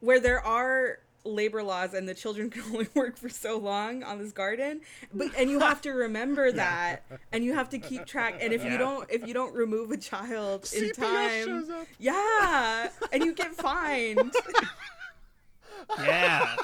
[0.00, 4.18] where there are labor laws and the children can only work for so long on
[4.18, 4.80] this garden
[5.12, 7.02] but and you have to remember that
[7.32, 8.72] and you have to keep track and if Yeah.
[8.72, 11.86] you don't if you don't remove a child in time shows up.
[11.98, 14.32] yeah and you get fined
[15.98, 16.56] Yeah.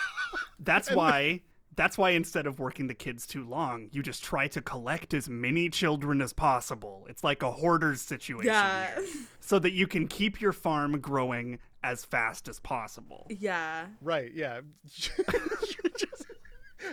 [0.60, 1.40] That's why
[1.76, 5.28] that's why instead of working the kids too long, you just try to collect as
[5.28, 7.04] many children as possible.
[7.08, 8.46] It's like a hoarder's situation.
[8.52, 9.04] yeah here,
[9.40, 13.26] So that you can keep your farm growing as fast as possible.
[13.28, 14.60] yeah Right, yeah.
[14.96, 16.26] You're just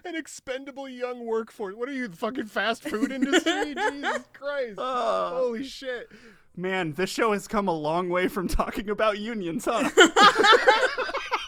[0.05, 1.75] an expendable young workforce.
[1.75, 3.73] What are you, the fucking fast food industry?
[3.73, 4.75] Jesus Christ.
[4.77, 6.09] Holy shit.
[6.55, 9.89] Man, this show has come a long way from talking about unions, huh?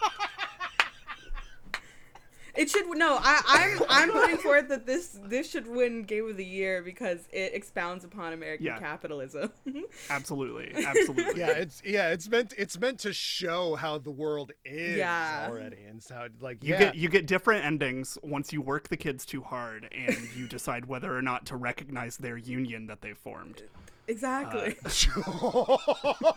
[2.56, 3.40] it should no I,
[3.78, 7.54] i'm i'm putting forth that this this should win game of the year because it
[7.54, 8.78] expounds upon american Yeah.
[8.78, 9.50] capitalism
[10.10, 10.72] absolutely.
[10.84, 11.40] Absolutely.
[11.40, 15.46] Yeah, it's yeah, it's meant it's meant to show how the world is Yeah.
[15.48, 15.82] already.
[15.88, 16.78] And so like You yeah.
[16.78, 20.86] get you get different endings once you work the kids too hard and you decide
[20.86, 23.62] whether or not to recognize their union that they formed.
[24.06, 26.32] exactly uh,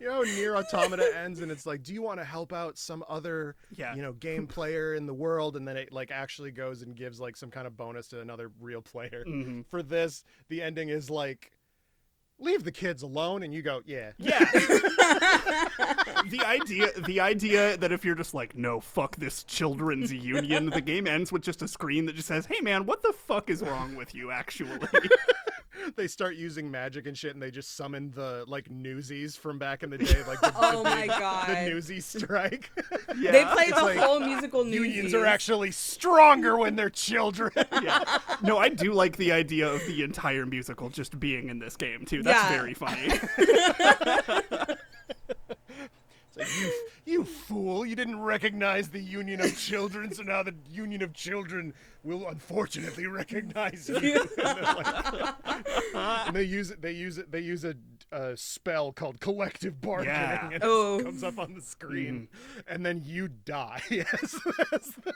[0.00, 3.04] you know, Nier Automata ends, and it's like, do you want to help out some
[3.08, 3.94] other, Yeah.
[3.94, 5.56] you know, game player in the world?
[5.56, 8.50] And then it like actually goes and gives like some kind of bonus to another
[8.60, 9.24] real player.
[9.26, 9.66] Mhm.
[9.66, 11.52] For this, the ending is like,
[12.38, 14.38] leave the kids alone, and you go, yeah, Yeah.
[16.30, 20.80] the idea the idea that if you're just like, no, fuck this children's union, the
[20.80, 23.62] game ends with just a screen that just says, Hey man, what the fuck is
[23.62, 24.78] wrong with you actually?
[25.96, 29.82] they start using magic and shit, and they just summon the like newsies from back
[29.82, 31.48] in the day, like the, Oh the my big- God.
[31.48, 32.70] the newsy strike.
[33.18, 33.30] Yeah.
[33.32, 35.14] they play the like, whole musical Unions Newsies.
[35.14, 37.52] are actually stronger when they're children.
[37.82, 38.18] yeah.
[38.42, 42.04] No, I do like the idea of the entire musical just being in this game
[42.04, 42.22] too.
[42.22, 42.56] That's Yeah.
[42.58, 43.08] very funny.
[46.38, 46.72] It's like,
[47.04, 47.84] you, you fool!
[47.86, 51.74] You didn't recognize the Union of Children, so now the Union of Children
[52.04, 53.96] will unfortunately recognize you.
[54.20, 55.34] and, they're like-
[55.94, 56.80] and they use it.
[56.82, 57.30] They use it.
[57.32, 57.74] They use a,
[58.12, 60.50] a spell called collective bargaining, Yeah.
[60.52, 60.98] and Oh.
[61.00, 62.62] it comes up on the screen, mm.
[62.68, 63.82] and then you die.
[63.90, 64.38] yes,
[64.70, 65.14] that's the-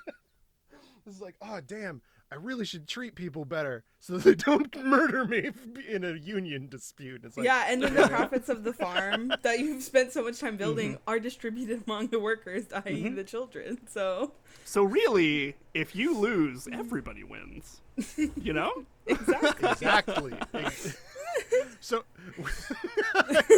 [1.06, 2.00] it's like, oh damn!
[2.33, 5.51] I really should treat people better so they don't murder me
[5.87, 7.23] in a union dispute.
[7.25, 10.40] It's like, yeah, and then the profits of the farm that you've spent so much
[10.40, 11.03] time building Mm-hmm.
[11.07, 13.79] are distributed among the workers, i.e., the children.
[13.88, 14.33] So
[14.64, 17.83] so really, if you lose, everybody wins.
[18.16, 18.85] You know?
[19.07, 19.71] exactly.
[19.71, 20.33] Exactly.
[21.81, 22.05] so,
[23.29, 23.51] like,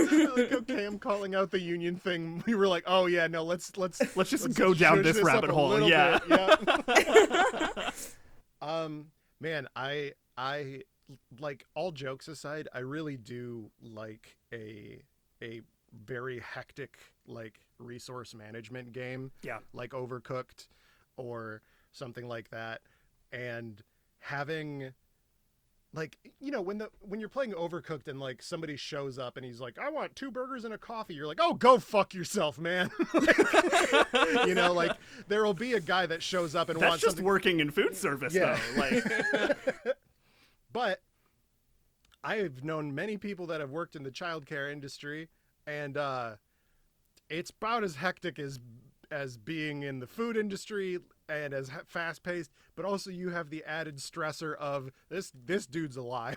[0.52, 2.42] okay, I'm calling out the union thing.
[2.46, 5.50] We were like, oh yeah, no, let's let's Let's just go down zhuzh this rabbit
[5.50, 6.18] hole, yeah.
[6.18, 6.56] bit,
[6.88, 7.90] yeah.
[8.64, 10.82] Um, man, I I
[11.38, 15.02] like all jokes aside, I really do like a
[15.42, 15.60] a
[16.06, 16.96] very hectic
[17.26, 19.58] like resource management game Yeah.
[19.72, 20.68] like Overcooked
[21.16, 22.80] or something like that,
[23.32, 23.82] and
[24.20, 24.92] having
[25.94, 29.46] like you know when the when you're playing overcooked and like somebody shows up and
[29.46, 32.58] he's like i want two burgers and a coffee you're like oh go fuck yourself
[32.58, 33.36] man Like,
[34.46, 34.92] you know like
[35.28, 37.70] there will be a guy that shows up and That's wants just something working in
[37.70, 38.58] food service, Yeah.
[38.74, 38.80] though.
[38.80, 39.56] Like,
[40.72, 41.00] but
[42.22, 45.28] i have known many people that have worked in the childcare industry
[45.66, 46.32] and uh
[47.30, 48.58] it's about as hectic as
[49.10, 53.64] as being in the food industry and as fast paced but also you have the
[53.64, 56.36] added stressor of this this dude's alive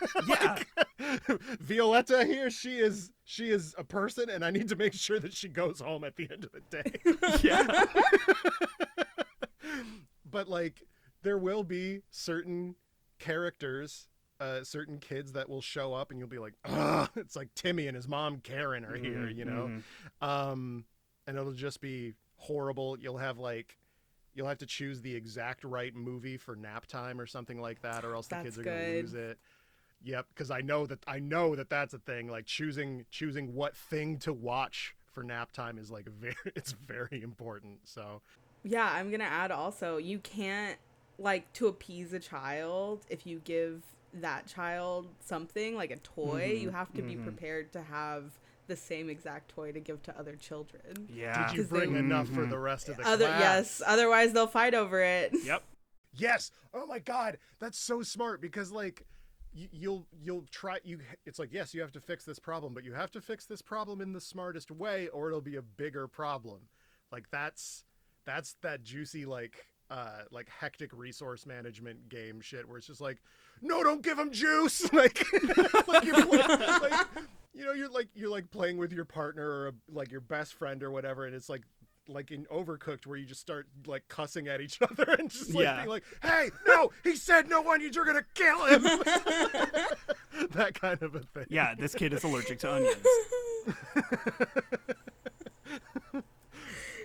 [0.28, 0.58] yeah,
[1.60, 5.32] Violetta here, she is she is a person, and I need to make sure that
[5.34, 6.92] she goes home at the end of the day.
[7.42, 7.84] yeah,
[10.28, 10.82] but like,
[11.22, 12.74] there will be certain
[13.18, 14.08] characters,
[14.40, 17.08] uh, certain kids that will show up, and you'll be like, Ugh!
[17.16, 19.70] it's like Timmy and his mom Karen are here, you know,
[20.22, 20.26] Mhm.
[20.26, 20.84] um,
[21.26, 22.98] and it'll just be horrible.
[22.98, 23.78] You'll have like.
[24.36, 28.04] You'll have to choose the exact right movie for nap time or something like that,
[28.06, 29.38] or else the That's kids are going to lose it.
[30.04, 32.28] Yep, because I know that I know that that's a thing.
[32.30, 37.22] Like choosing choosing what thing to watch for nap time is like very it's very
[37.22, 37.80] important.
[37.84, 38.22] So
[38.64, 40.78] Yeah, I'm gonna add also, you can't
[41.18, 46.60] like to appease a child if you give that child something like a toy, Mhm,
[46.60, 47.16] you have to be mhm.
[47.16, 48.32] prepared to have
[48.66, 51.08] the same exact toy to give to other children.
[51.10, 51.48] yeah.
[51.48, 52.50] did you 'Cause they- bring enough for Mhm.
[52.50, 53.40] the rest of the Other class?
[53.40, 55.32] yes, otherwise they'll fight over it.
[55.44, 55.62] Yep.
[56.14, 56.50] Yes.
[56.72, 59.04] Oh my god, that's so smart because like
[59.54, 62.84] y- you'll you'll try you it's like yes you have to fix this problem but
[62.84, 66.06] you have to fix this problem in the smartest way or it'll be a bigger
[66.08, 66.68] problem
[67.12, 67.84] like that's
[68.26, 73.22] that's that juicy like uh like hectic resource management game shit where it's just like
[73.62, 75.24] no don't give him juice like
[75.86, 77.15] like you're play, like you know
[77.76, 81.26] you're like you're like playing with your partner or like your best friend or whatever
[81.26, 81.62] and it's like
[82.08, 85.64] like in overcooked where you just start like cussing at each other and just like
[85.64, 85.76] Yeah.
[85.76, 88.82] being like hey no he said no onions you're gonna kill him
[90.52, 92.96] that kind of a thing Yeah, this kid is allergic to onions.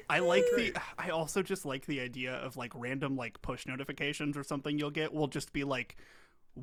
[0.10, 4.36] I like the I also just like the idea of like random like push notifications
[4.36, 5.96] or something you'll get will just be like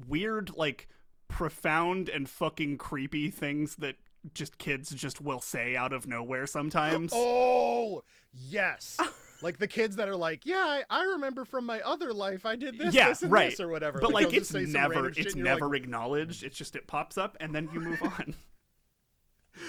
[0.06, 0.86] weird like
[1.28, 3.96] profound and fucking creepy things that
[4.34, 7.12] just kids just will say out of nowhere sometimes.
[7.14, 8.98] oh yes
[9.42, 12.54] like the kids that are like yeah I, I remember from my other life i
[12.56, 13.50] did this yeah, this and right.
[13.50, 15.74] this or whatever But like, they'll it's just say some never it's you're like, never
[15.74, 16.42] acknowledged.
[16.42, 18.34] It's just it pops up and then you move on.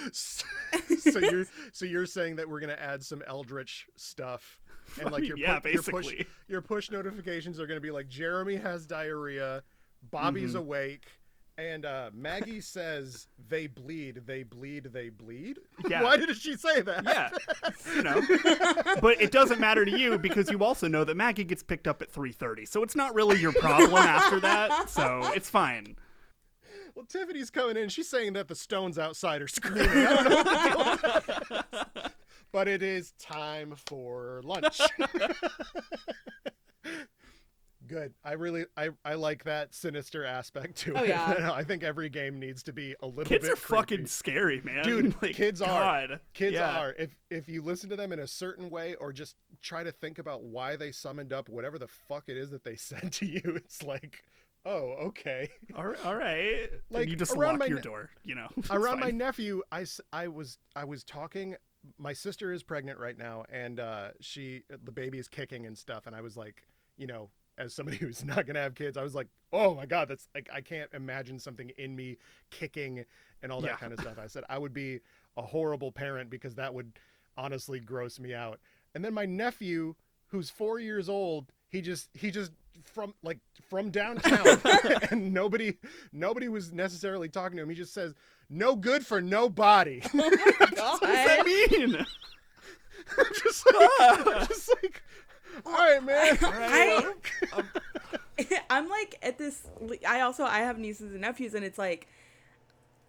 [0.12, 4.60] so you're so you're saying that we're gonna add some eldritch stuff
[5.00, 6.12] and like your Yeah, pu- your push
[6.48, 9.62] your push notifications are gonna be like Jeremy has diarrhea,
[10.10, 10.58] Bobby's Mm-hmm.
[10.58, 11.06] awake,
[11.60, 15.58] and uh, Maggie says they bleed, they bleed, they bleed.
[15.88, 16.02] Yeah.
[16.02, 17.04] Why did she say that?
[17.04, 17.30] Yeah,
[17.94, 18.20] you know.
[19.00, 22.02] But it doesn't matter to you because you also know that Maggie gets picked up
[22.02, 22.68] at 3:30.
[22.68, 24.90] So it's not really your problem after that.
[24.90, 25.96] So it's fine.
[26.94, 27.88] Well, Tiffany's coming in.
[27.88, 29.88] She's saying that the stones outside are screaming.
[29.88, 32.02] I don't know what the deal.
[32.52, 34.80] But it is time for lunch.
[37.90, 38.14] Good.
[38.24, 41.08] I really I, I like that sinister aspect to Oh, it.
[41.08, 41.50] yeah.
[41.54, 44.08] I think every game needs to be a little Kids bit are fucking creepy.
[44.08, 44.84] scary, man.
[44.84, 46.20] Dude, Like, kids are.
[46.32, 46.78] Kids Yeah.
[46.78, 46.94] are.
[46.98, 50.18] If if you listen to them in a certain way or just try to think
[50.20, 53.40] about why they summoned up whatever the fuck it is that they said to you,
[53.56, 54.22] it's like,
[54.64, 55.48] oh, okay.
[55.74, 56.70] All right, all right.
[56.90, 58.10] Like, and you just lock your ne- door.
[58.24, 58.46] You know.
[58.56, 59.18] It's around my fine.
[59.18, 61.56] nephew I, s- I was i was talking
[61.98, 66.06] my sister is pregnant right now and uh she the baby is kicking and stuff
[66.06, 66.62] and i was like
[66.98, 70.08] you know as somebody who's not gonna have kids i was like oh my god
[70.08, 72.16] that's like i can't imagine something in me
[72.50, 73.04] kicking
[73.42, 73.76] and all that Yeah.
[73.76, 74.18] kind of stuff.
[74.22, 75.00] I said i would be
[75.36, 76.92] a horrible parent because that would
[77.36, 78.58] honestly gross me out.
[78.94, 79.94] And then my nephew
[80.26, 84.46] who's four years old he just he just from like from downtown
[85.10, 85.74] and nobody
[86.12, 87.68] nobody was necessarily talking to him.
[87.68, 88.14] He just says
[88.48, 90.00] no good for nobody.
[90.12, 92.04] What does that mean?
[93.42, 95.02] just like, just like
[95.66, 96.38] all right man.
[96.42, 97.19] I, I'm
[99.12, 99.62] like at this.
[100.06, 102.06] I also I have nieces and nephews, and it's like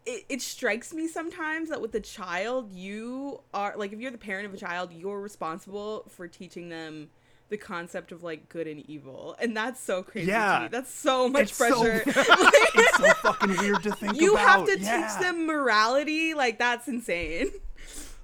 [0.06, 4.18] it, it strikes me sometimes that with a child, you are like if you're the
[4.18, 7.10] parent of a child, you're responsible for teaching them
[7.50, 10.28] the concept of like good and evil, and that's so crazy.
[10.28, 10.60] to Yeah.
[10.64, 10.68] me.
[10.70, 12.04] that's so much It's so- pressure.
[12.06, 14.48] it's so fucking weird to think you about.
[14.48, 15.08] have to Yeah.
[15.08, 16.34] teach them morality.
[16.34, 17.52] Like that's insane.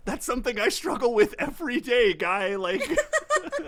[0.05, 2.55] That's something I struggle with every day, guy.
[2.55, 2.81] Like,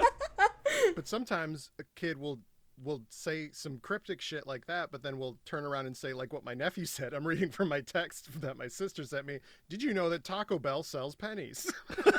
[0.95, 2.39] but sometimes a kid will
[2.83, 6.33] will say some cryptic shit like that but then will turn around and say like
[6.33, 9.83] what my nephew said i'm reading from my text that my sister sent me did
[9.83, 11.71] you know that taco bell sells pennies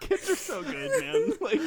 [0.00, 1.32] kids are so good, man.
[1.40, 1.60] Like,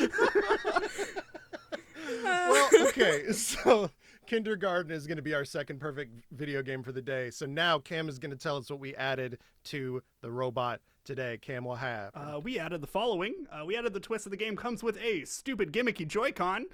[2.23, 3.89] well, okay, so
[4.25, 7.29] kindergarten is going to be our second perfect video game for the day.
[7.29, 11.37] So now Kam is going to tell us what we added to the robot today.
[11.41, 12.15] Kam will have.
[12.15, 13.33] Uh, we added the following.
[13.51, 16.67] Uh, we added the twist of the game comes with a stupid gimmicky Joy-Con.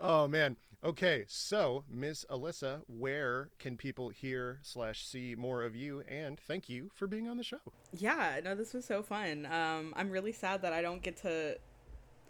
[0.00, 0.56] oh man.
[0.84, 6.04] Okay, so Miss Alyssa, where can people hear slash see more of you?
[6.08, 7.58] And thank you for being on the show.
[7.92, 9.46] yeah, no, this was so fun.
[9.46, 11.58] Um, I'm really sad that I don't get to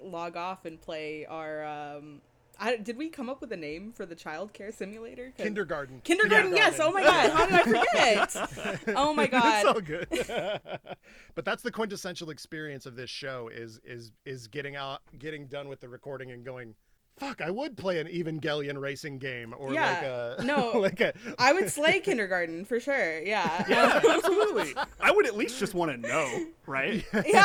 [0.00, 1.64] log off and play our.
[1.64, 2.22] Um,
[2.60, 5.32] I, did we come up with a name for the child care simulator?
[5.36, 6.00] Kindergarten.
[6.02, 6.78] Kindergarten, yes.
[6.80, 8.96] Oh my god, how did I forget?
[8.96, 9.58] oh my god.
[9.58, 10.08] it's all good.
[11.34, 15.68] but that's the quintessential experience of this show is is is getting out getting done
[15.68, 16.74] with the recording and going,
[17.18, 20.70] fuck, I would play an Evangelion racing game or like a No.
[20.78, 23.20] like a I would slay kindergarten for sure.
[23.20, 23.46] Yeah.
[23.68, 24.74] Yeah, absolutely.
[25.00, 27.04] I would at least just want to know, right?
[27.26, 27.44] yeah.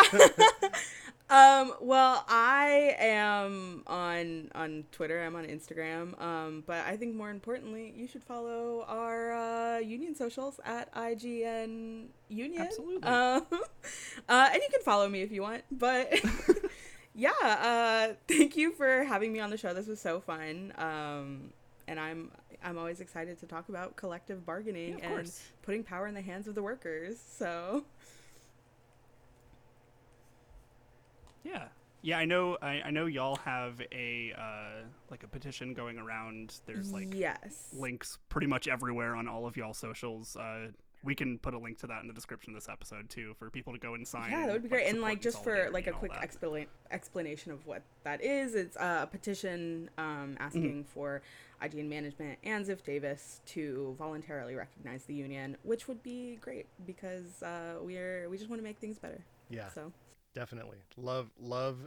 [1.29, 5.21] um, well, I am on on Twitter.
[5.21, 6.19] I'm on Instagram.
[6.21, 12.07] Um, but I think more importantly, you should follow our uh, union socials at IGN
[12.29, 12.61] Union.
[12.61, 13.03] Absolutely.
[13.03, 13.45] Um,
[14.29, 15.63] uh, and you can follow me if you want.
[15.71, 16.13] But
[17.15, 19.73] yeah, uh, thank you for having me on the show.
[19.73, 20.73] This was so fun.
[20.77, 21.53] Um,
[21.87, 22.31] and I'm
[22.63, 25.41] I'm always excited to talk about collective bargaining Yeah, and course.
[25.61, 27.17] putting power in the hands of the workers.
[27.19, 27.83] So.
[31.43, 31.65] Yeah.
[32.01, 32.57] Yeah, I know.
[32.61, 36.59] I, I know y'all have a uh, like a petition going around.
[36.65, 37.69] There's like yes.
[37.73, 40.35] links pretty much everywhere on all of y'all socials.
[40.35, 40.67] Uh,
[41.03, 43.49] we can put a link to that in the description of this episode too for
[43.49, 44.31] people to go and sign.
[44.31, 44.87] Yeah, that would be great.
[44.87, 46.21] And like just for like a quick that.
[46.29, 51.21] expla- explanation of what that is, it's uh, a petition um, asking for
[51.61, 57.43] IGN management and Ziff Davis to voluntarily recognize the union, which would be great because
[57.43, 59.21] uh, we're we just want to make things better.
[59.49, 59.91] Yeah, So
[60.33, 60.77] definitely.
[60.97, 61.77] Love love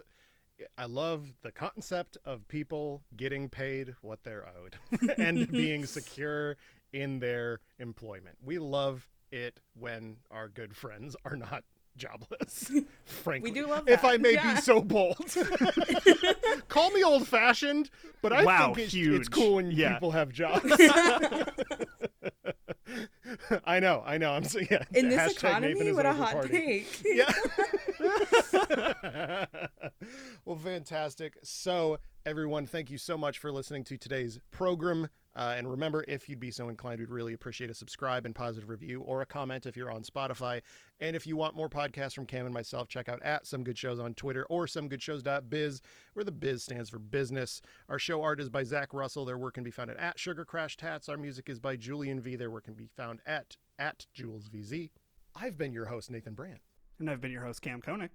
[0.78, 4.76] I love the concept of people getting paid what they're owed
[5.18, 6.56] and being secure
[6.92, 8.36] in their employment.
[8.42, 11.64] We love it when our good friends are not
[11.96, 12.70] jobless.
[13.04, 14.04] Frankly, do love If.
[14.04, 14.54] I may Yeah.
[14.54, 15.16] be so bold,
[16.68, 17.90] call me old-fashioned,
[18.22, 19.94] but I Wow, think it's, it's cool when Yeah.
[19.94, 20.70] people have jobs.
[23.64, 24.32] I know, I know.
[24.32, 24.84] I'm so yeah.
[24.94, 26.48] in this hashtag economy, is what a hot party.
[26.48, 27.02] take.
[27.04, 27.32] Yeah.
[30.44, 31.36] well, fantastic.
[31.42, 35.08] So, everyone, thank you so much for listening to today's program.
[35.36, 38.70] Uh, and remember, if you'd be so inclined, we'd really appreciate a subscribe and positive
[38.70, 40.62] review or a comment if you're on Spotify.
[40.98, 43.76] And if you want more podcasts from Kam and myself, check out at Some Good
[43.76, 45.82] Shows on Twitter or SomeGoodShows.biz,
[46.14, 47.60] where the biz stands for business.
[47.90, 49.26] Our show art is by Zack Russell.
[49.26, 51.10] Their work can be found at, at Sugar Crash Tats.
[51.10, 52.36] Our music is by Julian V.
[52.36, 54.90] Their work can be found at at Jules VZ.
[55.34, 56.60] I've been your host, Nathan Brandt.
[56.98, 58.10] And I've been your host, Kam Koenig.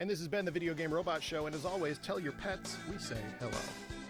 [0.00, 1.44] And this has been the Video Game Robot Show.
[1.44, 4.05] And as always, tell your pets we say hello.